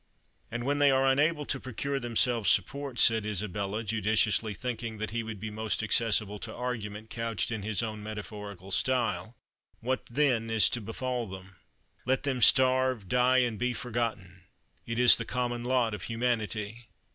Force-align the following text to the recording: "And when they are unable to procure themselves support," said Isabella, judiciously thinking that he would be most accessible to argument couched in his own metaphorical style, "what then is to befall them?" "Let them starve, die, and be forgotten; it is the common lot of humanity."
"And 0.49 0.63
when 0.65 0.79
they 0.79 0.89
are 0.89 1.05
unable 1.05 1.45
to 1.45 1.59
procure 1.59 1.99
themselves 1.99 2.49
support," 2.49 2.97
said 2.99 3.23
Isabella, 3.23 3.83
judiciously 3.83 4.55
thinking 4.55 4.97
that 4.97 5.11
he 5.11 5.21
would 5.21 5.39
be 5.39 5.51
most 5.51 5.83
accessible 5.83 6.39
to 6.39 6.51
argument 6.51 7.11
couched 7.11 7.51
in 7.51 7.61
his 7.61 7.83
own 7.83 8.01
metaphorical 8.01 8.71
style, 8.71 9.35
"what 9.79 10.03
then 10.07 10.49
is 10.49 10.69
to 10.69 10.81
befall 10.81 11.27
them?" 11.27 11.57
"Let 12.03 12.23
them 12.23 12.41
starve, 12.41 13.07
die, 13.09 13.43
and 13.45 13.59
be 13.59 13.73
forgotten; 13.73 14.45
it 14.87 14.97
is 14.97 15.17
the 15.17 15.23
common 15.23 15.63
lot 15.63 15.93
of 15.93 16.01
humanity." 16.01 16.87